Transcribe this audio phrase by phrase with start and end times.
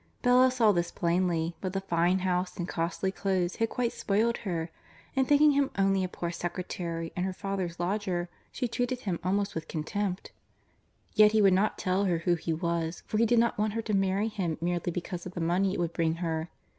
[0.23, 4.71] Bella saw this plainly, but the fine house and costly clothes had quite spoiled her,
[5.15, 9.53] and, thinking him only a poor secretary and her father's lodger, she treated him almost
[9.53, 10.31] with contempt.
[11.13, 13.81] Yet he would not tell her who he was, for he did not want her
[13.83, 16.49] to marry him merely because of the money it would bring her.